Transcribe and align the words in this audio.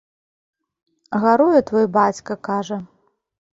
Гаруе 1.27 1.61
твой 1.69 1.87
бацька, 2.01 2.41
кажа. 2.51 2.83